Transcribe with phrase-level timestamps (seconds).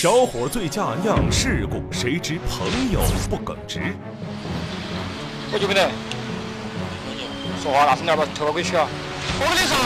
[0.00, 3.94] 小伙醉驾酿事故，谁知朋友不耿直。
[5.52, 5.90] 喝酒没得？
[7.62, 8.88] 说话大声点把头发给取了。
[9.38, 9.76] 我跟你说，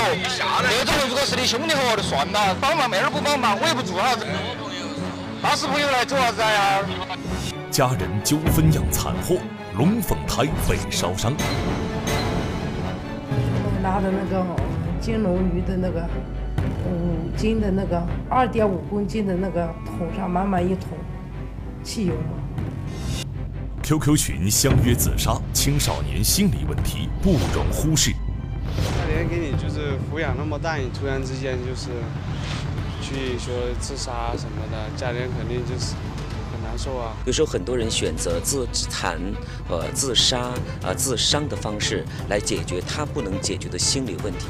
[0.62, 4.24] 那种如果是你兄弟伙就算了，帮忙妹儿不帮忙，我也不做啥子。
[5.42, 6.78] 那是朋友来做啥子呀？
[7.68, 9.38] 家人纠纷酿惨祸，
[9.76, 11.32] 龙凤胎被烧伤。
[13.82, 14.46] 拿着那个
[15.00, 16.06] 金龙鱼的那个
[16.86, 17.13] 五
[17.44, 20.96] 斤的那个二点五公斤的那个桶上满满一桶
[21.82, 22.14] 汽油。
[23.82, 28.12] QQ 群相约自杀，青少年心理问题不容忽视。
[28.12, 31.90] 家里人给你就是抚养那么大，你突然之间就是
[33.02, 35.94] 去说自杀什么的，家里人肯定就是
[36.50, 37.12] 很难受啊。
[37.26, 39.20] 有时候很多人选择自残、
[39.68, 44.46] 呃自杀、呃自伤的方式来解决他不能解决的心理问题。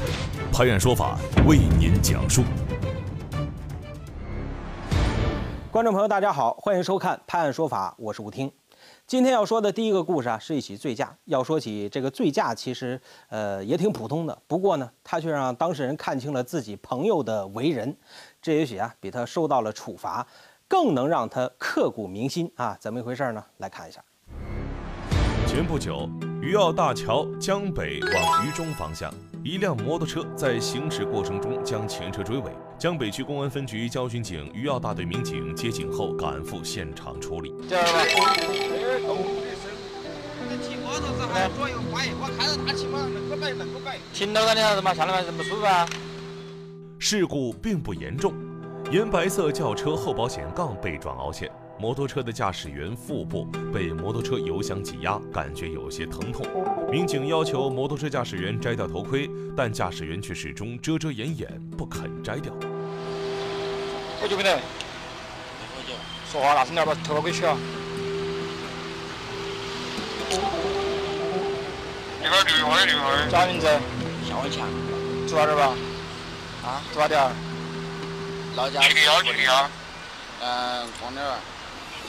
[0.49, 2.45] 拍案说法为您讲述。
[5.75, 8.49] 观众朋友，大家好，欢迎收看《拍案说法》，我是吴听。
[9.05, 11.13] 今天要说的第一个故事啊，是一起醉驾。
[11.25, 17.93] 要说起这个醉驾，其实呃也挺普通的，不过呢，他却让当事人看清了自己朋友的为人，
[18.41, 20.25] 这也许啊比他受到了处罚，
[20.65, 22.77] 更能让他刻骨铭心啊。
[22.79, 23.43] 怎么一回事呢？
[23.57, 24.01] 来看一下。
[25.45, 26.09] 前不久，
[26.45, 29.11] 余澳大桥江北往渝中方向，
[29.43, 32.51] 一辆摩托车在行驶过程中将前车追尾。
[32.77, 37.51] 江北区公安分局交巡警余姚大队民警接警后赶赴现场处理。
[37.67, 38.35] 这样吧，
[40.61, 43.97] 骑摩托车还要左右拐，我看到他骑马能够摆能够摆。
[44.13, 44.93] 停到那点啥子嘛？
[44.93, 45.89] 下来嘛，人不舒服啊？
[46.99, 48.35] 事故并不严重，
[48.91, 51.51] 银白色轿车后保险杠被撞凹陷，
[51.85, 56.43] 摩托车的驾驶员腹部被摩托车油箱挤压，感觉有些疼痛。
[56.89, 62.51] 民警要求摩托车驾驶员摘掉头盔，但驾驶员却始终遮遮掩掩，不肯摘掉。
[64.19, 64.55] 喝酒没得？
[64.55, 65.93] 喝酒。
[66.31, 67.55] 说话大声点把头发给取了。
[72.23, 73.29] 一会儿就一会儿就一会儿。
[73.29, 73.67] 叫名字？
[74.27, 74.67] 夏文强，
[75.27, 75.75] 住哪点吧？
[76.63, 77.31] 啊，住哪点儿？
[78.55, 79.69] 老家啊七零幺七零幺。
[80.41, 81.37] 嗯，光点儿。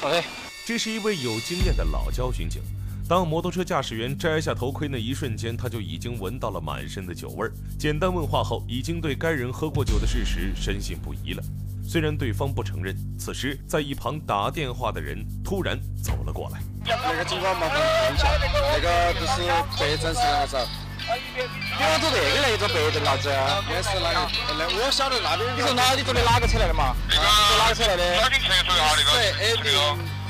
[0.01, 0.23] 好嘞。
[0.65, 2.61] 这是一位有经验的老交巡警。
[3.09, 7.53] 当摩托车驾驶员摘下头盔那一瞬间，他就已经闻到了满身的酒味儿。
[7.79, 11.43] 简单问话后，已经对该人喝过酒的事实深信不疑了。
[11.89, 16.61] 虽然对方不承认，此时在一旁打电话的人突然走了过来。
[16.85, 18.29] 那个警官麻烦看一下，
[18.73, 20.57] 那个就是白证是哪个子？
[21.07, 23.29] 你往走这个来一种白证啥子？
[23.71, 24.29] 也是那个，
[24.59, 25.57] 那我晓得那边。
[25.57, 26.97] 你从哪里坐的哪个车来的嘛？
[27.09, 27.15] 那
[27.47, 28.21] 坐哪个车来的？
[28.21, 29.11] 小心测试一下那个。
[29.13, 29.73] 对，A 零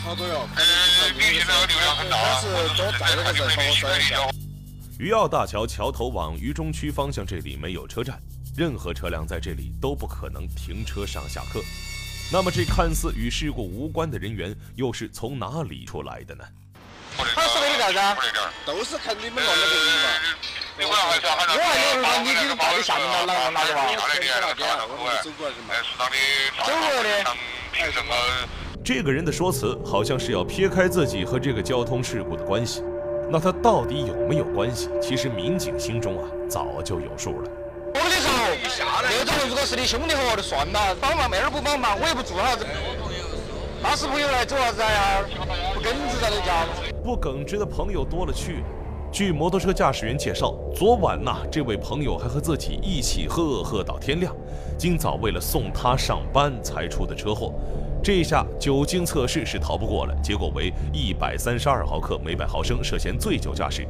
[0.05, 0.47] 好多哟。
[0.55, 0.63] 呃，
[1.17, 2.19] 明显那个流量很大。
[2.21, 4.17] 但是多载了个人，帮我说一下。
[4.99, 8.21] 余姚大桥桥头往渝中区方向，这里没有车站，
[8.55, 11.63] 任何车辆在这里都不可能停车上下客。
[12.31, 16.45] 那么，这看似与事故无关的人员，又是从哪里出来的呢？
[17.17, 18.17] 他是为了干啥？
[18.67, 20.09] 都是看你们弄那个人嘛。
[20.79, 21.55] 你我还是要喊他。
[21.55, 25.73] 我还以为说你你是到底下面那个我们走过的嘛。
[25.83, 26.17] 适当的。
[26.65, 27.09] 走过的。
[28.85, 32.85] 这个人的说辞好像是要撇开自己和这个交通事故的关系，
[33.31, 34.89] 那他到底有没有关系？
[35.03, 37.51] 其实民警心中啊早就有数了。
[37.95, 38.31] 我跟你说，
[39.03, 42.67] 那种如果是你兄弟伙就算了，帮忙妹儿不帮忙，我也不做啥子。
[43.83, 45.25] 那是朋友来做啥子呀？
[45.75, 46.53] 不耿直在那叫。
[47.03, 48.63] 不耿直的朋友多了去了。
[49.17, 54.37] 据摩托车驾驶员介绍，昨晚呐、这位朋友还和自己一起喝喝到天亮，
[54.77, 57.55] 今早为了送他上班才出的车祸。
[58.03, 63.89] 这下酒精测试是逃不过了，结果为一百三十二毫克每百毫升，涉嫌醉酒驾驶。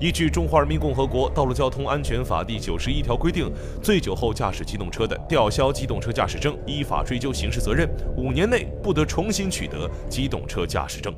[0.00, 7.86] 依据《中华人民共和国道路交通安全法》第九十一条规定，醉酒后驾驶机动车的，吊销机动车驾驶证，依法追究刑事责任，
[8.16, 11.14] 五年内不得重新取得机动车驾驶证。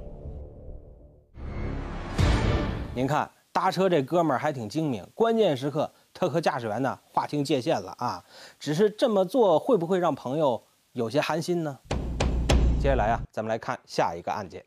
[2.93, 8.23] 您看，搭车这哥们儿还挺精明，关键时刻他和驾驶员呢划清界限了啊。
[8.59, 10.61] 只是这么做会不会让朋友
[10.93, 11.79] 有些寒心呢？
[12.81, 14.65] 接下来啊，咱们来看下一个案件。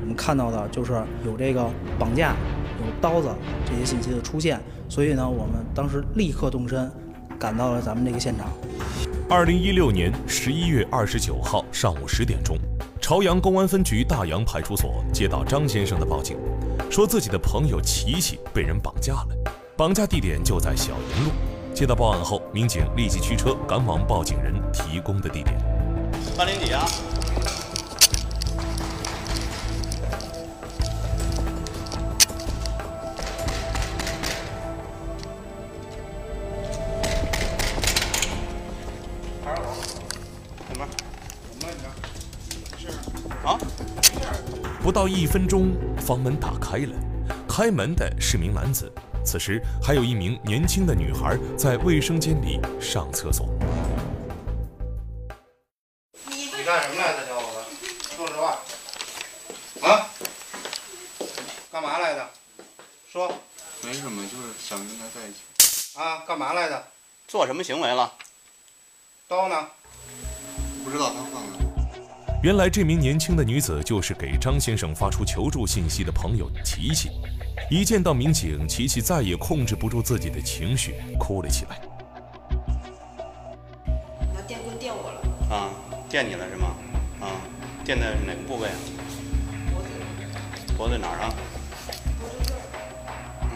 [0.00, 1.68] 我们看到的就是有这个
[1.98, 2.36] 绑架、
[2.78, 3.28] 有刀子
[3.66, 6.88] 这些信息的出现，所以呢，我们当时立刻动身，
[7.36, 8.46] 赶到了咱们这个现场。
[9.30, 12.56] 二零一六年十一月二十九号上午十点钟，
[12.98, 16.38] 朝阳公安分局大洋派出所接到张先生的报警，
[16.90, 19.28] 说自己的朋友琪琪被人绑架了，
[19.76, 21.30] 绑架地点就在小营路。
[21.74, 25.54] 接到报案后，民警立即驱车赶往报警人提供的地点。
[26.34, 26.86] 八零几啊？
[44.88, 46.96] 不到一分钟，房门打开了，
[47.46, 48.90] 开门的是名男子。
[49.22, 53.46] 此时还有一名年轻的女孩在卫生间里上厕所。
[56.24, 58.16] 你干什么来着，小伙子？
[58.16, 58.58] 说实话。
[59.86, 60.08] 啊？
[61.70, 62.26] 干嘛来的？
[63.12, 63.30] 说。
[63.82, 65.98] 没什么，就是想跟他在一起。
[65.98, 66.24] 啊？
[66.26, 66.82] 干嘛来的？
[67.26, 68.10] 做什么行为了？
[69.28, 69.68] 刀呢？
[72.40, 77.10] 原来这名年轻的女子就是给张先生发出求助信息的朋友琪琪。
[77.68, 81.80] 一见到民警，琪琪再也控制不住自己的情绪，哭了起来。
[84.32, 85.20] 拿电棍电我了。
[85.52, 85.70] 啊，
[86.08, 86.76] 电你了是吗？
[87.20, 87.26] 啊，
[87.84, 88.78] 电的哪个部位啊？
[89.72, 89.88] 脖子。
[90.76, 91.34] 脖子哪儿啊？
[92.20, 92.60] 脖子这儿。
[93.42, 93.50] 嗯，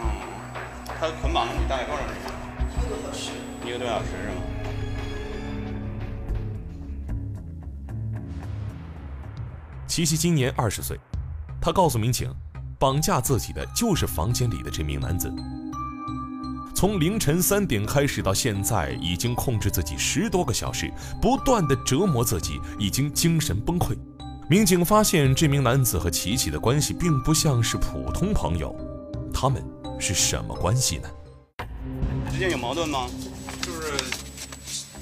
[0.99, 2.27] 他捆绑了你大概多长时间？
[2.83, 3.31] 一个多小时。
[3.65, 4.43] 一个多小时是吗？
[9.93, 10.99] 琪琪今年二十岁，
[11.61, 12.27] 他告诉民警，
[12.79, 15.31] 绑架自己的就是房间里的这名男子。
[16.73, 20.91] 从凌晨三点开始到现在，已经控制自己十多个小时，
[21.21, 23.95] 不断的折磨自己，已经精神崩溃。
[24.49, 28.75] 民警发现这名男子和琪琪的关系并不像是普通朋友，
[29.31, 29.63] 他们
[29.99, 31.09] 是什么关系呢？
[32.31, 33.07] 之间有矛盾吗？
[33.61, 33.91] 就是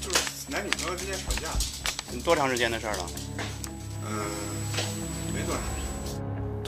[0.02, 1.48] 就是男女朋友之间吵架。
[2.22, 3.06] 多长时间的事儿了？
[4.06, 4.51] 嗯。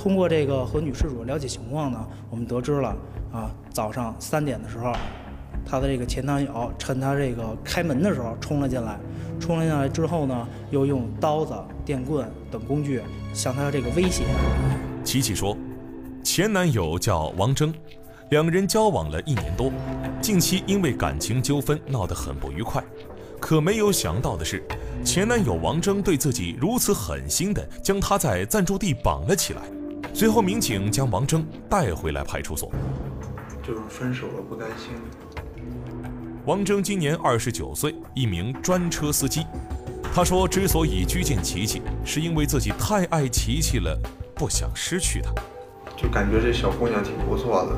[0.04, 2.94] 通过这个和女事主了解情况呢，我们得知了
[3.32, 4.92] 啊，早上三点的时候，
[5.64, 9.00] 她的这个前男友趁她这个开门的时候冲了进来，
[9.40, 11.54] 冲了进来之后呢，又用刀子、
[11.86, 13.00] 电棍等工具
[13.32, 14.24] 向她这个威胁。
[15.02, 15.56] 琪琪说，
[16.22, 17.72] 前男友叫王征，
[18.28, 19.72] 两人交往了一年多，
[20.20, 22.84] 近期因为感情纠纷闹得很不愉快。
[23.40, 24.62] 可没有想到的是，
[25.02, 29.62] 前男友王征对自己如此狠心地将他在暂住地绑了起来。
[30.16, 32.70] 随后，民警将王征带回来派出所。
[33.64, 34.92] 就是分手了，不甘心。
[36.46, 39.44] 王征今年二十九岁，一名专车司机。
[40.14, 43.98] 他说，之所以拘禁琪琪，是因为自己太爱琪琪了，
[44.36, 45.32] 不想失去她。
[45.96, 47.76] 就感觉这小姑娘挺不错的，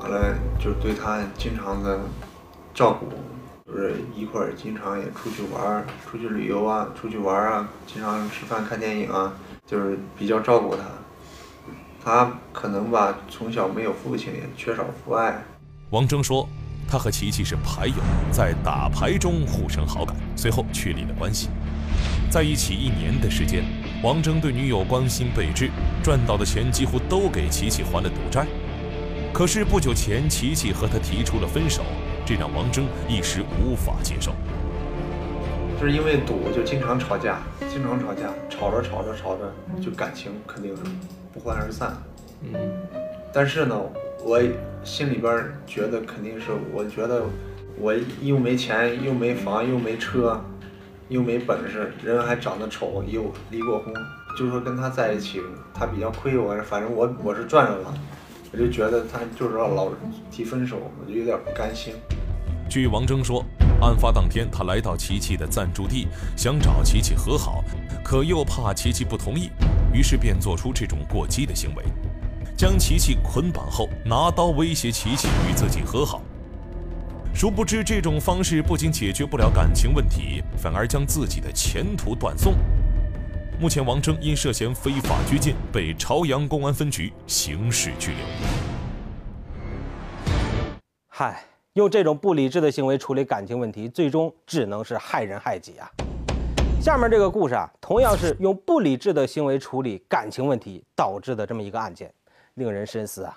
[0.00, 1.98] 完了就对她经常的
[2.72, 3.08] 照顾。
[3.66, 9.32] 就是一块儿经常也出去玩儿，出去旅游啊，出去玩儿啊，经常吃饭看电影啊，
[9.66, 10.82] 就是比较照顾他。
[12.06, 15.42] 他可能吧，从小没有父亲，也缺少父爱。
[15.90, 16.48] 王征说，
[16.88, 17.94] 他和琪琪是牌友，
[18.30, 21.48] 在打牌中互生好感，随后确立了关系。
[22.30, 23.64] 在一起一年的时间，
[24.04, 25.68] 王征对女友关心备至，
[26.00, 28.46] 赚到的钱几乎都给琪琪还了赌债。
[29.32, 31.82] 可是不久前，琪琪和他提出了分手。
[32.24, 34.32] 这让王征一时无法接受，
[35.80, 39.52] 就是因为赌就经常吵架，经常吵架，吵着吵着吵着
[39.82, 40.82] 就感情肯定是
[41.36, 41.94] 不欢而散。
[42.40, 42.54] 嗯，
[43.30, 43.78] 但是呢，
[44.24, 44.40] 我
[44.82, 47.24] 心里边觉得肯定是，我觉得
[47.78, 50.42] 我又没钱，又没房，又没车，
[51.10, 53.92] 又没本事，人还长得丑，又离过婚，
[54.38, 55.42] 就说跟他在一起，
[55.74, 57.94] 他比较亏我，反正我我是赚着了。
[58.52, 59.90] 我就觉得他就是要老
[60.30, 61.92] 提分手，我就有点不甘心。
[62.70, 63.44] 据王征说，
[63.80, 67.62] 案发当天他来到琪琪的暂住地，想找琪琪和好，
[68.08, 69.50] 可又怕琪琪不同意，
[69.92, 71.82] 于是便做出这种过激的行为，
[72.56, 76.22] 将琪琪捆绑后，拿刀威胁琪琪与自己和好。
[77.34, 82.54] 殊不知，这种方式不仅解决不了感情问题，反而将自己的前途断送。
[83.58, 88.20] 目前，王征因涉嫌非法拘禁，被朝阳公安分局刑事拘留。
[91.08, 95.90] 嗨，用这种不理智的行为处理感情问题，最终只能是害人害己啊！
[96.86, 102.08] 下面这个故事啊，同样是用不理智的行为处理感情问题导致的这么一个案件，
[102.54, 103.36] 令人深思啊。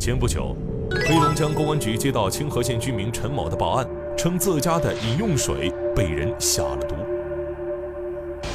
[0.00, 0.56] 前不久，
[1.06, 6.94] 黑龙江公安局接到清河县居民陈某的报案，称自家的饮用水被人下了毒。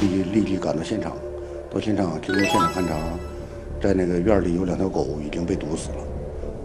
[0.00, 1.12] 立立即赶到现场，
[1.70, 2.96] 到现场经过现场勘查，
[3.80, 5.98] 在那个院里有两条狗已经被毒死了。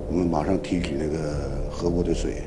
[0.10, 2.42] 我们马上提取那个喝过的水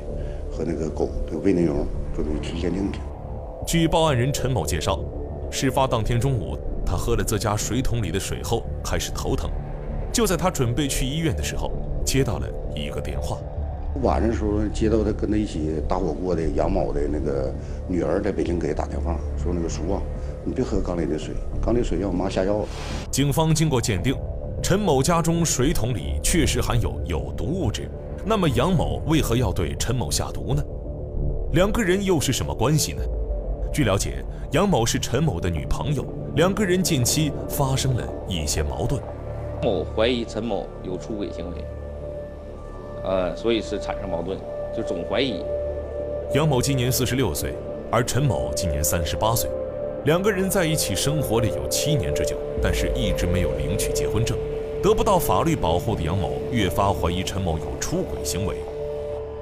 [0.51, 2.99] 和那个狗的胃内容，准备去鉴定去。
[3.65, 4.99] 据报案人陈某介绍，
[5.51, 9.49] 事发当天中午，他喝了自家水桶里的水后开始头疼。
[10.11, 11.71] 就在他准备去医院的时候，
[12.03, 13.37] 接到了一个电话。
[14.01, 17.53] 晚上的时候接到他跟他一起打火锅的杨某的那个
[17.87, 20.01] 女儿在北京给他打电话，说那个叔啊。
[20.43, 22.65] 你别喝缸里的水，缸里水让我妈下药了。
[23.11, 24.15] 警方经过鉴定，
[24.63, 27.89] 陈某家中水桶里确实含有有毒物质。
[28.25, 30.63] 那么杨某为何要对陈某下毒呢？
[31.53, 33.03] 两个人又是什么关系呢？
[33.73, 39.01] 据了解，杨某是陈某的女朋友，两个人近期发生了一些矛盾。
[39.63, 41.63] 某怀疑陈某有出轨行为，
[43.01, 44.37] 呃，所以是产生矛盾，
[44.75, 45.41] 就总怀疑。
[46.33, 47.53] 杨某今年四十六岁，
[47.89, 49.49] 而陈某今年三十八岁，
[50.03, 54.37] 两个人在一起生活了有七年之久，但是一直没有领取结婚证。
[54.83, 58.57] 得不到法律保护的杨某越发怀疑陈某有出轨行为，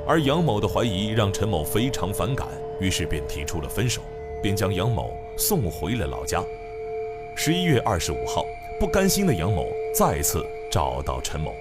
[0.06, 2.48] 而杨某的怀疑让陈某非常反感，
[2.80, 4.02] 于是便提出了分手。
[4.42, 6.44] 便将杨某送回了老家。
[7.36, 8.46] 十一月二十五号，
[8.80, 11.54] 不甘心的杨某再次找到陈某。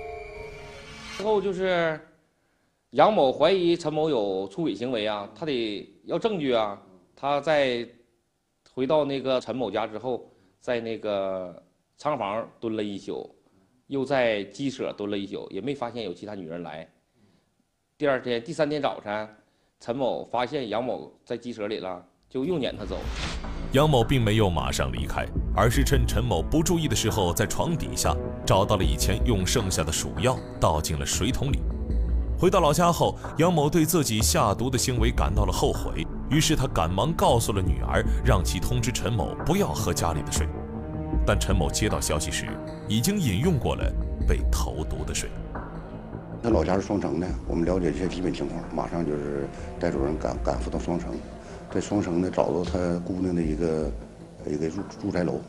[1.16, 2.00] 之后就是
[2.90, 6.80] 杨某怀疑陈某有出轨行为啊，他得要证据啊。
[7.16, 7.86] 他在
[8.72, 10.30] 回到那个陈某家之后，
[10.60, 11.60] 在那个
[11.96, 13.28] 仓房蹲了一宿，
[13.88, 16.88] 又在鸡舍蹲了一宿，也没发现有其他女人来。
[17.96, 19.28] 第二天、第三天早晨，
[19.80, 22.07] 陈某发现杨某在鸡舍里了。
[22.30, 22.98] 就又撵他走，
[23.72, 31.60] 杨某并没有马上离开，而是趁陈某不注意的时候，在床底下找到了以前用剩下的鼠药，倒进了水桶里。
[32.38, 40.46] 回到老家后，杨某对自己下毒的行为感到了后悔，于是他赶忙告诉了女儿，让其通知陈某不要喝家里的水。
[41.26, 42.46] 但陈某接到消息时，
[42.86, 43.90] 已经饮用过了
[44.28, 45.30] 被投毒的水。
[46.42, 49.48] 他老家是双城的，我们了解一些基本情况，马上就是
[49.80, 51.14] 带主任赶赶赴到双城。
[51.72, 53.90] 在双城呢，找到他姑娘的一个
[54.46, 55.40] 一个住住宅楼，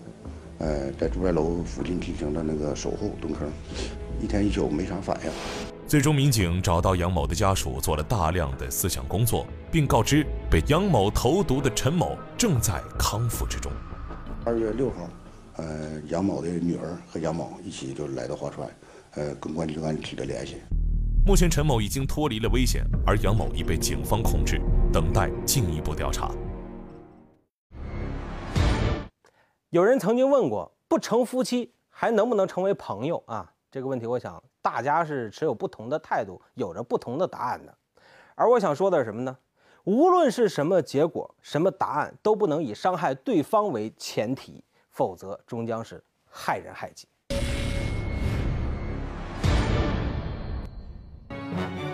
[0.58, 3.48] 呃，在住宅楼附近进行了那个守候蹲坑，
[4.22, 5.32] 一天一宿没啥反应。
[5.88, 13.72] 最终，民警找到杨某的家属，做了大量的思想工作，并告知被杨某投毒的陈某正在康复之中。
[14.46, 15.10] 二月六号，
[15.56, 18.70] 呃，杨某的女儿和杨某一起就来到华川，
[19.16, 20.58] 呃，跟公安机关取得联系。
[21.26, 24.62] 目前，陈某已经脱离了危险，而杨某已被警方控制，
[24.92, 26.32] 等待进一步调查。
[29.70, 33.52] 有人曾经问过，不成夫妻还能不能成为朋友啊？
[33.70, 37.76] 这个问题，我想大家是持有不同的态度，有着不同的答案的。
[38.34, 39.38] 而我想说的是什么呢？
[39.84, 47.08] 无论是什么结果、什么答案，都不能以伤害对方为前提，否则终将是害人害己。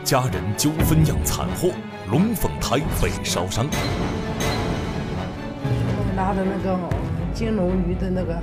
[0.04, 1.70] 家人纠纷酿惨祸，
[2.12, 3.65] 龙凤胎被烧伤。
[6.15, 6.77] 拿的那个
[7.33, 8.39] 金龙鱼的那个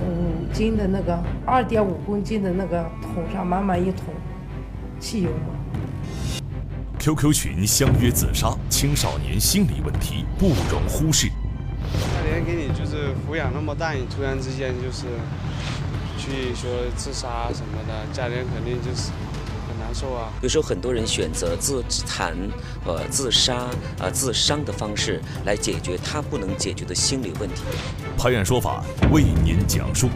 [0.00, 4.14] 五斤的那个二点五公斤的那个桶上满满一桶
[4.98, 6.40] 汽油嘛。
[6.98, 11.28] QQ 群相约自杀，青少年心理问题不容忽视。
[11.28, 15.04] 家里人给你就是抚养那么大，你突然之间就是
[16.16, 19.12] 去说自杀什么的，家里人肯定就是。
[19.98, 20.32] 难受啊！
[20.40, 22.32] 有时候很多人选择自残、
[22.86, 23.56] 呃自杀、
[23.98, 27.64] 啊自伤的方式来解决他不能解决的心理问题。
[28.16, 30.08] 拍案说法为您讲述。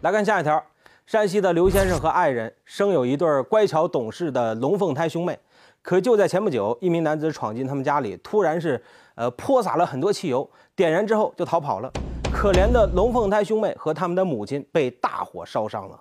[0.00, 0.62] 来看下一条：
[1.04, 5.38] 山西的刘先生和爱人生有一对乖巧懂事的龙凤胎兄妹，
[5.82, 8.82] 可就在前不久，一名男子闯进他们家里，突然是
[9.16, 11.92] 呃泼洒了很多汽油，点燃之后就逃跑了。
[12.32, 16.00] 可怜的龙凤胎兄妹和他们的母亲被大火烧伤了。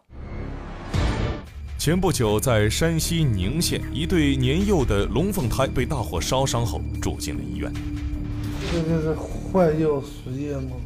[1.89, 7.73] 前不久，在山西宁县，一对年幼的龙凤胎被大火烧伤后住进了医院。
[8.71, 10.77] 这就是换药输液嘛？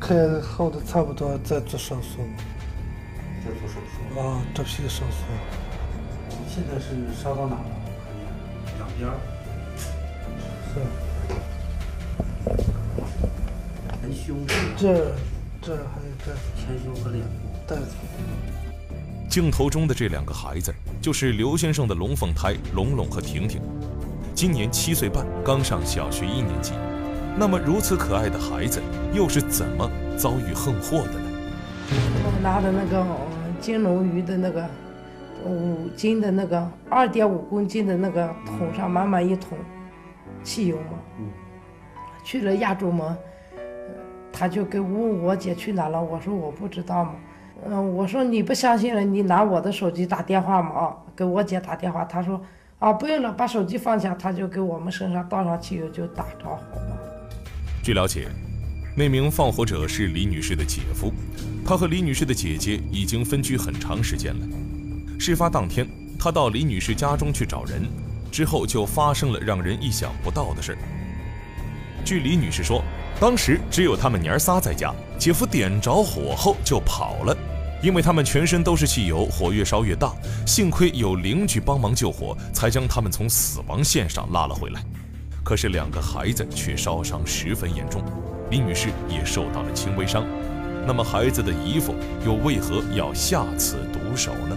[0.00, 2.20] 看好的差不多，再做手术。
[3.44, 4.18] 再做手术？
[4.18, 5.26] 啊，这批手术。
[6.48, 7.66] 现在是烧到哪了？
[8.78, 9.10] 两边。
[10.72, 10.80] 是。
[14.00, 14.46] 前胸。
[14.78, 15.12] 这，
[15.60, 16.32] 这还有这。
[16.56, 17.28] 前胸和脸部。
[17.68, 17.90] 袋子。
[19.28, 23.60] 镜头中的这两个孩子，就是刘先生的龙凤胎龙龙和婷婷，
[24.32, 26.72] 今年七岁半，刚上小学一年级。
[27.36, 28.80] 那么如此可爱的孩子，
[29.12, 31.30] 又是怎么遭遇横祸的呢？
[32.42, 33.04] 拿的那个
[33.60, 34.68] 金龙鱼的那个
[35.44, 39.58] 五斤的那个二点五公斤的那个桶上满满一桶
[40.44, 41.26] 汽油嘛。
[42.22, 43.18] 去了亚洲嘛，
[44.32, 47.14] 他就给问我姐去哪了，我说我不知道嘛。
[47.66, 52.04] 嗯，我说你不相信了，你拿我的手机打电话嘛，啊，给我姐打电话。
[52.04, 52.40] 她说，
[52.78, 56.98] 啊，不用了，把手机放下，他就给我们身上倒上汽油，就打着火了。
[57.82, 58.28] 据了解，
[58.96, 61.12] 那名放火者是李女士的姐夫，
[61.64, 64.46] 他和李女士的姐姐已经分居很长时间了。
[65.18, 65.86] 事发当天，
[66.18, 67.82] 他到李女士家中去找人，
[68.30, 70.76] 之后就发生了让人意想不到的事。
[72.04, 72.82] 据李女士说，
[73.18, 77.34] 当时只有他们娘仨在家，姐夫点着火后就跑了。
[77.84, 80.10] 因为他们全身都是汽油，火越烧越大，
[80.46, 84.82] 幸亏有邻居帮忙救火，才将他们从死亡线上拉了回来。
[85.44, 88.02] 可是两个孩子却烧伤十分严重，
[88.50, 90.24] 李女士也受到了轻微伤。
[90.86, 94.56] 那么孩子的姨父又为何要下此毒手呢？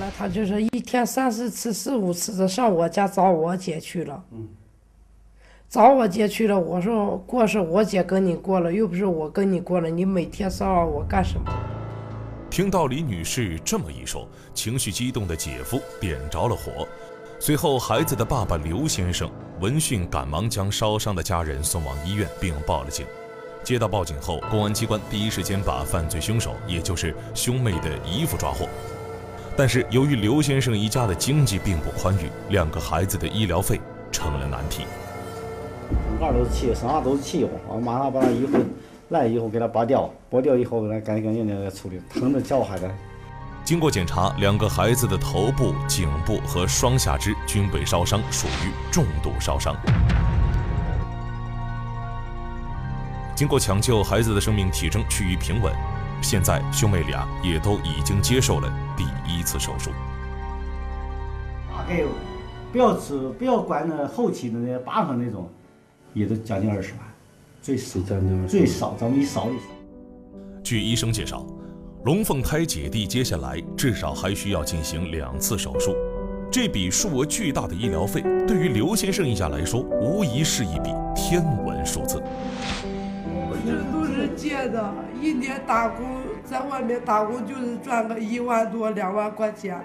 [0.00, 4.20] 那他就是一天三四次、四五次的上我家找我姐去了。
[5.68, 11.52] 找我姐去了，我说过是我姐跟你过了，又不是我跟你过了，你每天骚扰我干什么？
[12.48, 16.86] 听到李女士这么一说，情绪激动的姐夫点着了火。
[17.40, 19.28] 随后，孩子的爸爸刘先生
[19.60, 23.04] 闻讯赶忙将烧伤的家人送往医院，并报了警。
[23.64, 28.68] 接到报警后，公安机关第一时间把犯罪凶手，也就是兄妹的姨父抓获。
[29.56, 33.80] 但是，由于刘先生一家的经济并不宽裕，两个孩子的医疗费
[34.12, 34.84] 成了难题。
[36.24, 38.58] 二都是气，身上都是气油，我马上把那衣服
[39.10, 42.90] 烂衣服给它拔掉，拔掉以后来干干净净的处理，疼的叫喊的。
[43.64, 49.74] 经过检查，两个孩子的头部、颈部和双下肢均被烧伤，属于重度烧伤。
[53.34, 55.72] 经过抢救，孩子的生命体征趋于平稳。
[56.22, 59.90] 现在兄妹俩也都已经接受了第一次手术。
[61.70, 62.02] 大概
[62.72, 65.48] 不要吃，不要管那后期的那疤痕那种，
[66.16, 67.00] 也都将近二十万，
[67.60, 68.00] 最少
[68.48, 69.64] 最少咱们一少一少。
[70.64, 71.46] 据医生介绍，
[72.06, 75.94] 龙凤胎姐弟接下来至少还需要进行两次手术，
[76.50, 82.22] 这笔数额巨大的医疗费对于刘先生一家来说，无疑是一笔天文数字。
[83.66, 86.06] 这都是借的，一年打工
[86.42, 89.78] 在外面打工就是赚个一万多两万块钱，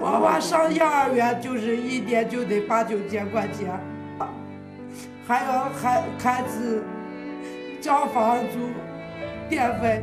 [0.00, 3.78] 娃娃上幼儿园就是一年就得八九千块钱，
[5.30, 6.82] 还要孩孩子
[7.80, 8.70] 交房租、
[9.48, 10.02] 电费。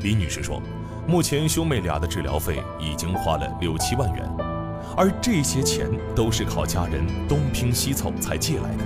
[0.00, 0.62] 李女士说，
[1.06, 4.26] 目前兄妹俩的治疗费已经花了六七万元，
[4.96, 8.84] 而这些钱都是靠家人东拼西凑才借来的。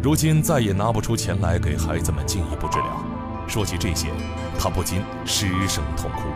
[0.00, 3.04] 如今再也拿不出钱来给孩子们进一步治疗。
[3.48, 4.06] 说起这些，
[4.56, 6.28] 她不禁失声痛哭。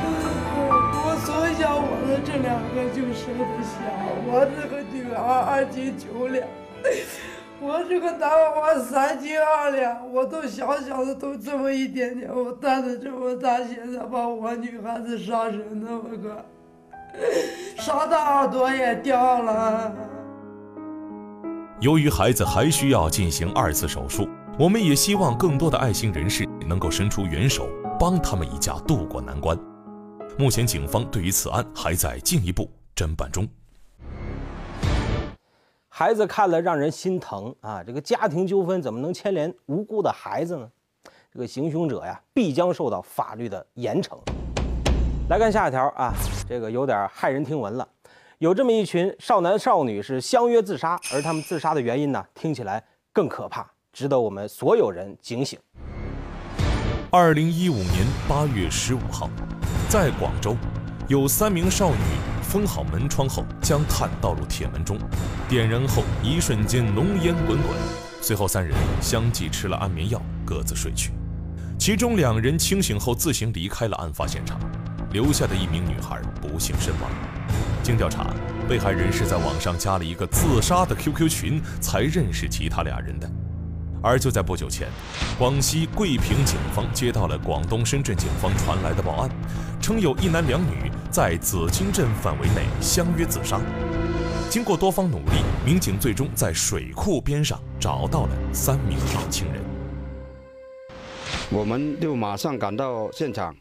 [0.00, 3.84] 我从小我的这两个就生的小，
[4.24, 6.48] 我这个女儿二斤九两，
[7.60, 16.44] 我这个男娃娃三斤二两，我都小小的都这么一点点，我担子这么大，现在把我女孩子烧成那么个，
[17.78, 19.94] 烧的耳朵也掉了。
[21.80, 27.68] 由于孩子还需要进行二次手术，我们也希望更多的爱心人士能够伸出援手，
[27.98, 29.56] 帮他们一家渡过难关。
[30.36, 33.46] 目前，警方对于此案还在进一步侦办中。
[35.94, 37.84] 孩子看了让人心疼啊！
[37.86, 40.66] 这个家庭纠纷怎么能牵连无辜的孩子呢？
[41.30, 44.16] 这个行凶者呀，必将受到法律的严惩。
[45.28, 46.14] 来看下一条啊，
[46.48, 47.86] 这个有点骇人听闻了。
[48.38, 55.58] 有这么一群少男少女是相约自杀，而他们自杀的原因呢，听起来更可怕，值得我们所有人警醒。
[57.10, 59.28] 二零一五年八月十五号，
[59.90, 60.56] 在广州，
[61.06, 61.96] 有三名少女
[62.52, 64.98] 封好门窗后，将炭倒入铁门中，
[65.48, 67.74] 点燃后一瞬间浓烟滚滚，
[68.20, 71.12] 随后三人相继吃了安眠药，各自睡去。
[71.78, 74.60] 其中两人清醒后自行离开了案发现场，
[75.12, 77.10] 留下的一名女孩不幸身亡。
[77.82, 78.34] 经调查，
[78.68, 83.26] 被害人是在网上加了一个自杀的 QQ 群，才认识其他俩人的。
[84.02, 84.88] 而就在不久前，
[85.38, 89.30] 广西桂平警方接到了广东深圳警方传来的报案，
[89.80, 93.60] 称有一男两女在紫金镇范围内相约自杀。
[94.48, 99.62] 经过多方努力，民警最终在水库边上找到了三名年轻人。
[101.50, 103.54] 我们就马上赶到现场，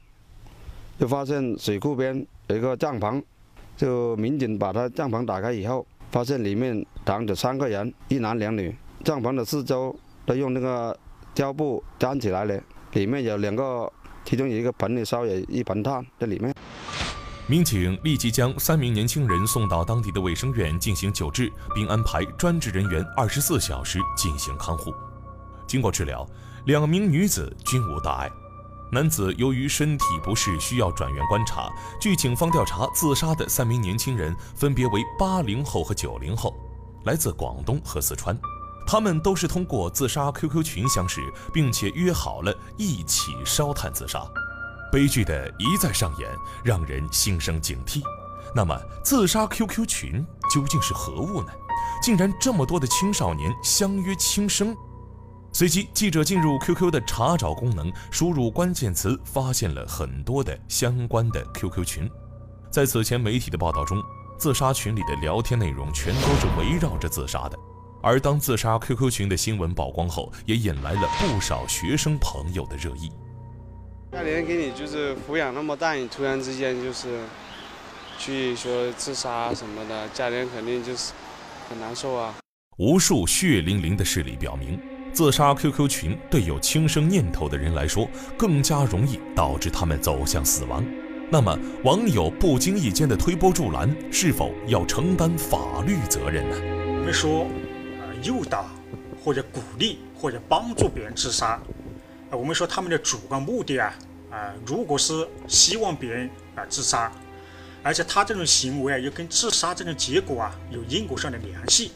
[0.97, 3.21] 就发现水库边有一个帐篷。
[3.75, 8.73] 就民警把他帐篷打开以后，发现里面躺着三个人，一男两女。
[9.03, 9.93] 帐篷的四周
[10.25, 10.97] 都用那个
[11.35, 12.57] 胶布粘起来了，
[12.93, 13.91] 里面有两个，
[14.23, 16.55] 其中有一个盆里烧有一盆炭在里面。
[17.51, 24.93] 民警立即将三名年轻人送到当地的卫生院进行救治，并安排专职人员二十四小时进行看护。
[25.67, 26.25] 经过治疗，
[26.63, 28.31] 两名女子均无大碍。
[28.89, 31.69] 男子由于身体不适，需要转院观察。
[31.99, 36.55] 据警方调查，自杀的三名年轻人分别为八零后和九零后，
[37.03, 38.33] 来自广东和四川。
[38.87, 44.25] 他们都是通过自杀 QQ 群相识，并且约好了一起烧炭自杀。
[44.91, 46.30] 悲剧的一再上演，
[46.63, 48.01] 让人心生警惕。
[48.54, 51.51] 那么，自杀 QQ 群究竟是何物呢？
[52.04, 54.75] 竟然这么多的青少年相约轻生。
[55.54, 62.10] 随即，记者进入 QQ 的查找功能，输入关键词，发现了很多的相关的 QQ 群。
[62.71, 64.01] 在此前媒体的报道中，
[64.38, 67.58] 自杀群里的聊天内容全都是围绕着自杀的。
[68.01, 73.12] 而当自杀 QQ 群的新闻曝光后，也引来了不少学生朋友的热议。
[74.12, 77.21] 家里人给你就是抚养那么大，你突然之间就是
[78.17, 81.13] 去说自杀什么的，家里人肯定就是
[81.69, 82.36] 很难受啊。
[82.78, 84.78] 无数血淋淋的事例表明，
[85.13, 88.06] 自杀 QQ 群对有轻生念头的人来说，
[88.38, 90.86] 更加容易导致他们走向死亡。
[91.30, 96.58] 那么，网友不经意间的推波助澜，是否要承担法律责任呢？
[97.00, 97.47] 我们说。
[98.24, 98.67] 诱导
[99.24, 101.60] 或者鼓励或者帮助别人自杀，
[102.31, 103.93] 我们说他们的主观目的啊，
[104.31, 107.11] 啊，如果是希望别人啊自杀，
[107.83, 111.91] 而且他这种行为啊又跟自杀这种结果啊有因果上的联系，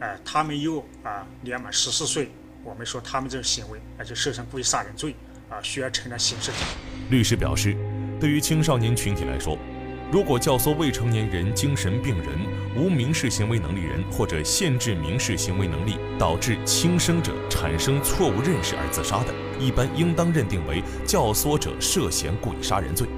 [0.00, 2.30] 哎，他们又啊年满十四岁，
[2.62, 5.14] 我们说他们这种行为而且涉嫌故意杀人罪
[5.48, 7.10] 啊，需要承担刑事责任。
[7.10, 7.74] 律师表示，
[8.20, 9.56] 对于青少年群体来说。
[10.12, 12.38] 如果教唆未成年人、精神病人、
[12.76, 23.08] 无民事行为能力人或者限制民事行为能力，导致轻生者产生错误认识而自杀的，一般应当认定为教唆者涉嫌故意杀人罪。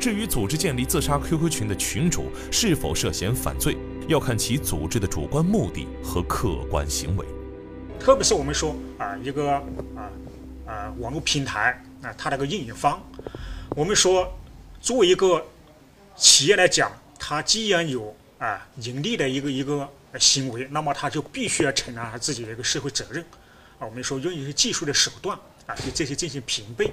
[0.00, 3.76] 至于组织建立自杀 QQ 群的群主是否涉嫌犯罪，
[4.08, 7.26] 要看其组织的主观目的和客观行为。
[7.98, 9.52] 特别是我们说啊，一个
[9.94, 10.08] 啊
[10.64, 12.98] 啊网络平台啊，它那个运营方，
[13.76, 14.26] 我们说
[14.80, 15.44] 作为一个。
[16.20, 23.24] 企业来讲，它既然有啊盈利的一个一个行为，那么它就必须要承担它自己的一个社会责任。
[23.78, 26.90] 啊，我们说用一些技术的手段啊，对这些进行平背。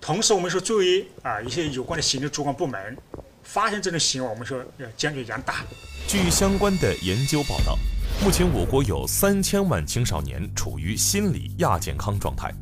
[0.00, 2.98] 同时，我们说作为啊一些有关的行政主管部门，
[3.44, 5.64] 发现这种行为，我们说要坚决严打。
[6.08, 7.78] 据相关的研究报道，
[8.20, 12.52] 目前我国有三千万青少年处于心理亚健康状态。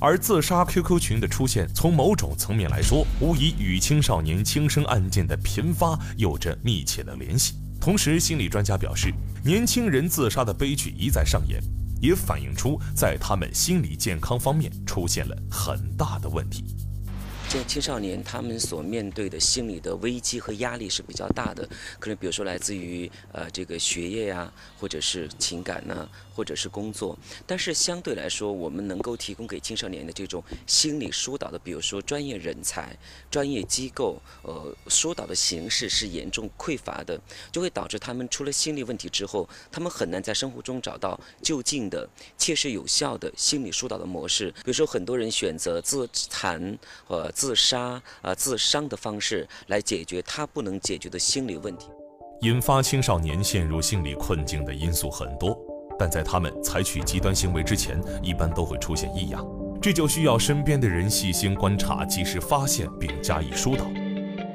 [0.00, 7.54] 而自杀 QQ 群的出现，从某种层面来说，无疑与青少年轻生案件的频发有着密切的联系。
[7.78, 9.12] 同时，心理专家表示，
[9.44, 11.62] 年轻人自杀的悲剧一再上演，
[12.00, 16.64] 也反映出在他们心理健康方面出现了很大的问题。
[17.52, 26.08] 这青少年他们所面对的心理的危机和压力是比较大的，可能比如说来自于呃这个学业呀，或者是情感呢。
[26.32, 32.96] 或者是工作，但是相对来说，我们能够提供给青少年的这种心理疏导的，比如说专业人才、
[33.30, 37.20] 专业机构，呃，疏导的形式是严重匮乏的，
[37.52, 42.08] 就会导致他们出了心理问题之后，他们很难在生活中找到就近的、
[42.38, 44.50] 切实有效的心理疏导的模式。
[44.50, 51.86] 比如说，很多人选择自残、呃自杀、啊自伤的方式来解决他不能解决的心理问题。
[52.42, 55.58] 引发青少年陷入心理困境的因素很多。
[55.98, 59.42] 但在他们采取极端行为之前，一般都会出现异样，
[59.80, 63.86] 这就需要身边的人细心观察，及时发现并加以疏导。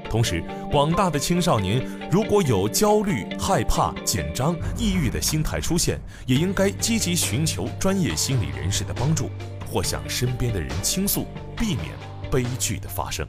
[0.08, 9.30] 同时，广大的青少年如果有焦虑、害怕、紧张、抑郁的心态出现，也应该积极寻求专业心理人士的帮助，
[9.72, 11.26] 或向身边的人倾诉，
[11.58, 11.90] 避免
[12.36, 13.26] 悲剧的发生。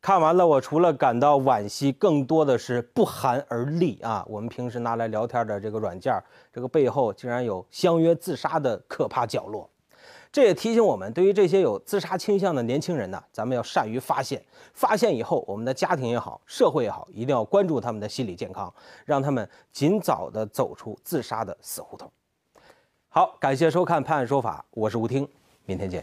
[0.00, 4.24] 看完了，我除了感到惋惜，更多的是不寒而栗啊！
[4.26, 6.18] 我们平时拿来聊天的这个软件，
[6.50, 9.68] 这个背后竟然有相约自杀的可怕角落。
[10.32, 14.42] 这也提醒我们，对于这些有自杀倾向的年轻人呢，咱们要善于发现。
[14.72, 18.72] 发现以后，我们的家庭也好，社会也好，一定要关注他们的心理健康，
[19.04, 22.10] 让他们尽早的走出自杀的死胡同。
[23.10, 25.28] 好，感谢收看《判案说法》，我是吴听，
[25.66, 26.02] 明天见。